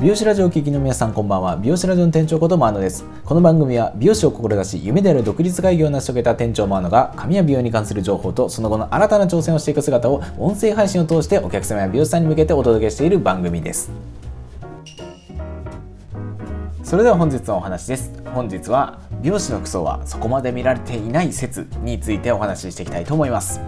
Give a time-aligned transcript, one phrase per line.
[0.00, 1.56] 美容師ラジオを聴きの皆さんこんばんは。
[1.56, 3.04] 美容師ラジオの店長ことマーノです。
[3.24, 13.90] この番組は美容師を志し夢である独立会議を成し遂げた店長マーノが髪や美容に関する情報とその後の新たな挑戦をしていく姿を音声配信を通してお客様や美容師さんに向けてお届けしている番組です。
[16.84, 18.12] それでは本日のお話です。
[18.32, 23.60] 本日は美容師の服装はそこまで見られていない説についてお話ししていきたいと思います。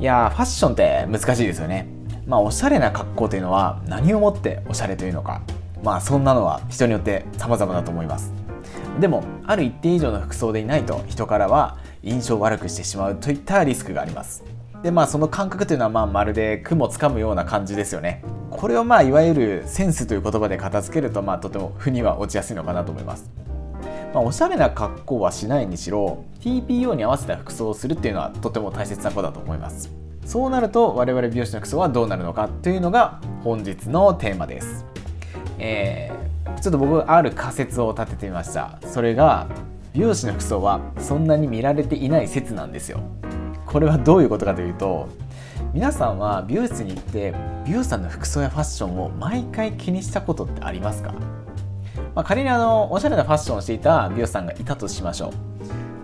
[0.00, 1.86] いやファッションって難しいですよね。
[2.26, 5.42] まあおしゃれな格好というのは何をもっておしゃれというのか。
[5.84, 8.32] まあそんなのは人によって様々だと思います。
[8.98, 14.42] でもある一定以上の服装でいないと人からは印象を悪くしてしまうといったリスクがあります。
[14.82, 18.22] でまあその感覚というのはまあまるで雲つかむような感じですよね。
[18.50, 23.30] これをまあいわゆるセンスという言葉で片付けるとまあとても負には落ちやすいのかなと思います。
[24.14, 29.90] まあ、おしゃれな格好はしないにしろ TPO に合わせた服装をするっていうのはとても大切なことだと思います。
[30.24, 34.93] そうなると我々美容師の服装はどうなるのかというのが本日のテーマです。
[35.58, 38.78] えー、ちょっと僕ある仮説を立ててみました。
[38.86, 39.46] それが
[39.92, 43.00] 美容師の服装はそんなに見られていない説なんですよ。
[43.66, 45.08] これはどういうことかというと
[45.72, 47.34] 皆さんは美容室に行って
[47.64, 51.12] 美容師さんの服装やファッションを毎回気にしたことってありますか、
[52.14, 55.30] まあ、仮にあのおしゃれなファッションをしていた美容師さんがいたとしましょう。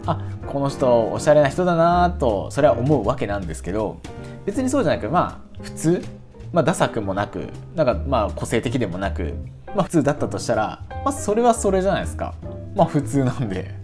[0.06, 4.00] あこの人おしゃれな人だなとそれは思うわけなんですけど
[4.46, 6.04] 別にそうじゃなくまあ普通
[6.52, 9.34] まあ、ダサくもなくなんかまあ個性的でもなく、
[9.74, 12.34] まあ、普通だったとしたら、まあ、それはそれじゃないですか。
[12.74, 13.74] まあ普通なんで。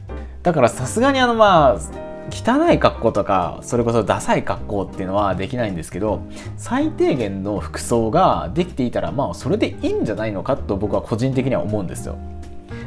[0.43, 6.23] だからさすがにあのまあ汚い格好とかそれこそダサい格好っていうのはできないんですけど
[6.57, 12.17] 最低限の服装ができていたらまあそれでいいんじゃないのかと僕は個人的には思うんですよ。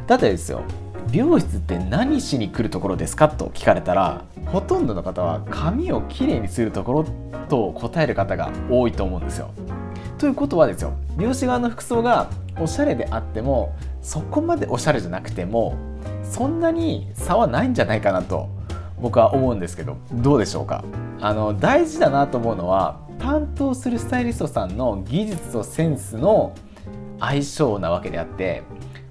[0.07, 0.63] だってですよ
[1.12, 7.06] 美容室って何しに来るところですかと聞かれたらほとんどの方は髪をきれいにするところ
[7.50, 9.50] と答える方が多いと思うんですよ。
[10.20, 15.76] ということはですよ美容師側の服装がおしゃれであってもそこまでおしゃれじゃなくても
[16.24, 18.50] そんなに差はないんじゃないかなと
[19.02, 20.84] 僕は思うんですけどどうでしょうか？
[21.22, 26.53] あの大事だなと思うのは担当するスタイリストさんの技術とセンスの
[27.19, 28.62] 相性なわけであって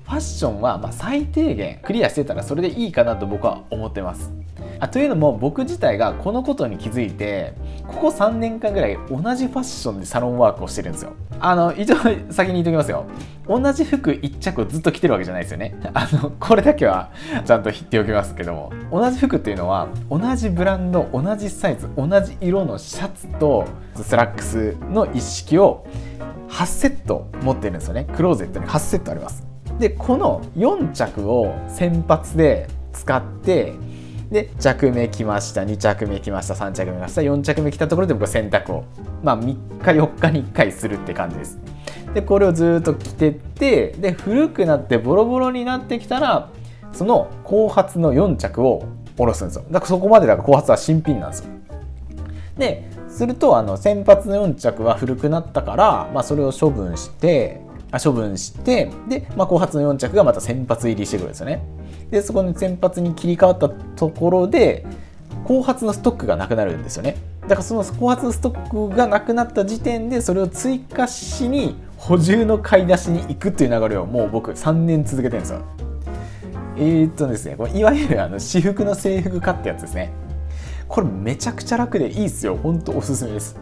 [0.08, 4.32] ファッションはま最低限クリアしてたらそれでいいかなと僕は思ってます。
[4.80, 7.52] あというのも僕自体がこのことに気づいて
[7.86, 11.12] ここ3年間ぐらい同じファッションでサロンワークをしてるんですよ。
[11.40, 11.96] あの一応
[12.30, 13.04] 先に言っておきますよ。
[13.46, 15.76] 同じ服1着をずっと着てるわけじゃないですよね。
[15.92, 17.10] あのこれだけは
[17.44, 18.72] ちゃんと言っておきますけども。
[18.90, 25.84] 同じ服っていうのは同じブランド同じサイズ同じ色のシャツとスラックスの一式を
[26.48, 28.06] 8セット持ってるんですよね。
[28.16, 29.47] クローゼットに8セットあります。
[29.78, 33.74] でこの4着を先発で使って
[34.30, 38.84] で着目きました2着目きました3着目きました4着目きたところで僕は洗濯を
[39.22, 41.58] まあ3日4日に1回するって感じです。
[42.14, 46.50] でこれをずっと着てってで古くなってボロボロになってきたら
[46.92, 48.84] その後発の4着を
[49.16, 49.64] 下ろすんですよ。
[49.70, 51.50] だからそこまでだから後発は新品なんですよ。
[52.58, 57.60] でするとあの先発の4着は古くなったから、まあ、それを処分して
[58.02, 61.62] 処分してで、まあ、後発の4着がまた先発入りしてくるんですよね。
[62.10, 64.86] でそこに先発に切り替わったところで
[65.44, 67.16] 後発のストックがなくなるんですよね。
[67.42, 75.62] だからその後発のストックがなくなった時点でそれを追加しに補充の買い出しに行くっていう流れをもう僕3年続けてるんですよ。
[76.76, 80.12] えー、っとですねこれいわゆるあの私服の制服化ってやつですね。
[80.86, 82.56] これめちゃくちゃ楽でいいっすよ。
[82.56, 83.56] ほんとおすすめです。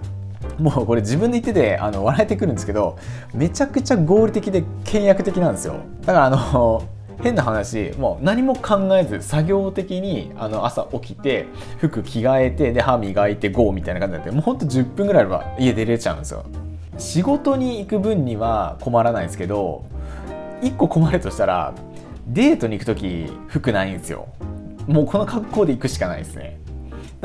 [0.58, 2.98] もうこれ自分で言っててあの笑えてくるんですけど
[3.34, 5.76] めちゃくちゃ合理的で倹約的なんですよ。
[6.00, 6.82] だからあの
[7.22, 11.46] 変な話もう何も考えず作業的にあの朝起きて
[11.78, 16.44] 服着替えてで歯磨いて GO みたいな感じになってもうほんと10分ぐらいあれば家出れちゃうんですよ。
[16.98, 19.84] 仕事に行く分には困らないですけど
[20.62, 21.74] 1個困るとしたら
[22.26, 24.28] デートに行く時服ないんですよ。
[24.86, 26.58] もうこの格好で行くしかないですね。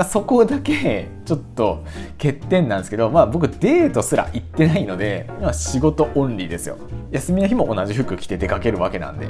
[0.10, 1.84] そこだけちょっと
[2.18, 6.78] 欠点なんですけど、まあ、僕デートすら行ってないので、まあ、仕事オンリーですよ。
[7.12, 9.28] 休みの日も同じ服着て出かけるわけなんで。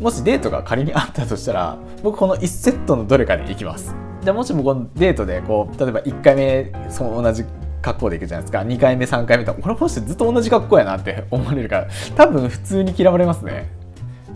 [0.00, 3.94] もしデートが仮にあったとしたら僕この1セットのどれかで行きます。
[4.22, 7.44] じゃあもしもこのデートでこう例えば1回目その同じ
[7.80, 8.60] 格好で行くじゃないですか。
[8.60, 13.68] 2回目3回目とこれもしずっと同じ格好やなって 思われるから多分普通に嫌われますね。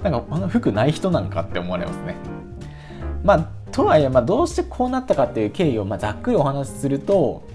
[0.02, 2.14] なんかあの服ない人なんかって思われますね。
[3.22, 7.46] まあとはいえ、まあ、どうしてこうなったかっていう経緯を、まあ、ざっくりお話しすると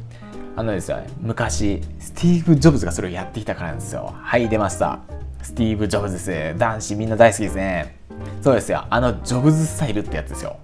[0.55, 4.13] あのですよ昔スティーブ・ジョブズがそれをやってきたからなんですよ。
[4.15, 4.99] はい出ました。
[5.41, 7.97] スティーブ・ジョブズです男子みんな大好きですね。
[8.43, 8.85] そうですよ。
[8.91, 10.57] あのジョブズスタイルってやつですよ。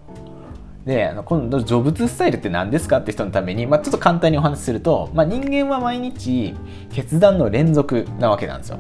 [0.86, 6.54] であの今度ジョブズスタイルって何ですかって人のために、まあ、ちょっと簡単にお話しすると、まあ、人間は毎日
[6.92, 8.78] 決断の連続なわけなんですよ。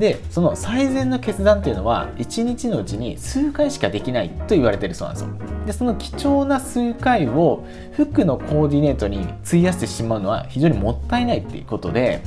[0.00, 5.30] でその最善の決断っていうのは1日のうちに数回しかできないと言われてるそうなんですよ。
[5.66, 12.22] でその貴重な数回を服のコーディネートに費やしてしまうのは非常にもったいないっていうことで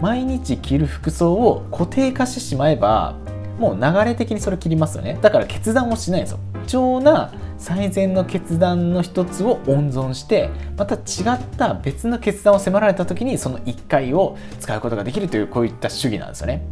[0.00, 3.14] 毎日着る服装を固定化してしまえば
[3.58, 5.18] もう流れ的にそれ切りますよね。
[5.20, 6.38] だから決断をしないんですよ。
[6.66, 10.48] 貴重な最善の決断の一つを温存して
[10.78, 10.98] また違
[11.34, 16.64] った別の決断を迫られた時にその1回を使うことができるというこういった主義なんですよね。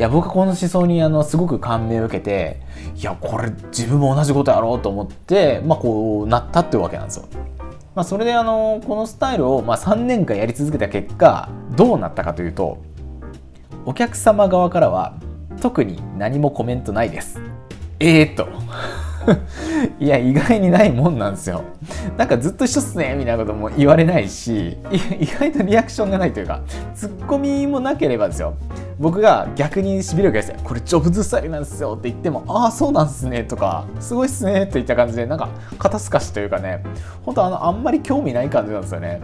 [0.00, 2.62] いや僕はこの思想にあのすごく感銘を受けて
[2.96, 7.28] いやこれ自分も同じことやろうと思ってまあこうなったっていうわけなんですよ
[7.94, 12.82] まあ、それであのこのスタイルをま3年間やり続けた結果どうなったかというと
[13.84, 15.18] お客様側からは
[15.60, 17.38] 特に何もコメントないです。
[17.98, 18.48] えー、っと
[20.00, 21.62] いや意外にないもんなんですよ。
[22.16, 24.76] なんかずっと一緒っすねみたいなことも言われないし
[25.20, 26.60] 意外とリアクションがないというか
[26.94, 28.54] ツッコミもなければですよ
[28.98, 30.56] 僕が逆にしびれるわけですよ。
[30.64, 36.82] これジョブズスタイルなんですよって言ってもああそうなんすねとかすごいっすねっていった感じでなんか肩透かしというかね
[37.24, 39.20] 本当あのあんまり興味ない感じなんですよね。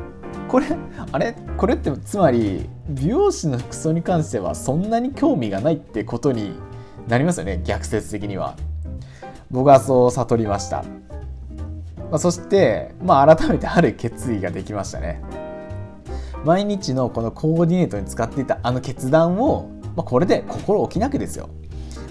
[0.48, 0.66] これ
[1.12, 1.34] あれ？
[1.56, 6.52] これってつまり美容師の服装に関してはそんなに興味がないってことに
[7.08, 8.54] なりますよね逆説的には
[9.50, 10.82] 僕はそう悟りました、
[12.10, 15.22] まあ、そしてまあ改めてある決意ができましたね。
[16.44, 21.48] 毎日のこのコーディネートに使っていたあの決断を、まあ、これで心置きなくですよ。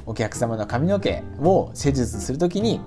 [0.05, 2.81] お客様の髪の毛を施術する時に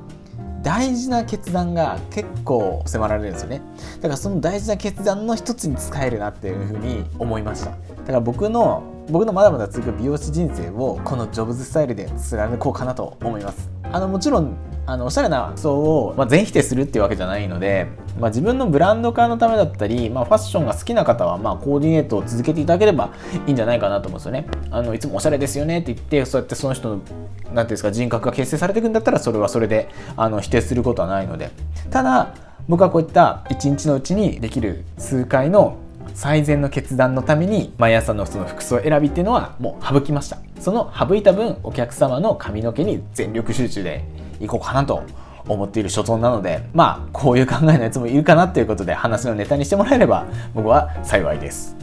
[0.62, 3.62] 大事な決断が結構迫られるんですよね。
[3.96, 7.70] だからその大事な決断の一つに使えるなっていうふうに思いました。
[7.70, 17.88] だから僕の僕のまだまだ続く美容師人生をこのジョブズスタイルで貫こうかなと思いますあのもちろんあのおしゃれな服装を、まあ、全否定するっていうわけじゃないので、
[18.19, 23.12] まあ、自分のブランド化のためだったり、まあ、ファッションが好きな方は、まあ、コーディネートを続けていただければ
[23.46, 24.46] いいんじゃないかなと思うんですよね。
[24.70, 27.12] あのいつもおしゃれですよねって言ってそうやってその人のなんてい
[27.52, 31.50] うんですか人格が形成されていくんだったらそれはそれであの否定することはないので
[31.90, 32.34] ただ
[32.69, 35.78] 僕はこういった一日のうちにできる数回の
[36.19, 41.32] 最善の決断のために毎朝のその服装選びっていうのはもう省きましたその省いた。
[41.32, 44.03] 分お客様の髪の毛に全力集中で
[44.41, 45.05] いこうかなと
[45.47, 51.77] 思っている所存なのでまあこういう考えのやつもいるかなということで話のネタにしてもらえれば僕は幸いです。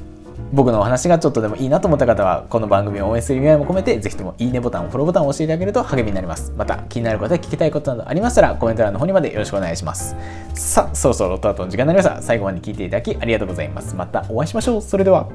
[0.54, 6.54] 僕のお話がちょっとでもいいなと思った方はこの番組を応援する意味合いも込めてぜひともいいねボタンフォローボタンを押していただけると励みになります。
[6.56, 10.16] また気になることや聞きたいことなどありましたらコメント欄の方にまでよろしくお願いします。
[10.54, 12.22] さあそろそろロットアウトの時間になりました。
[12.22, 13.96] 最後まで聞いていただきありがとうございます。
[13.96, 14.82] またお会いしましょう。
[14.82, 15.28] それでは。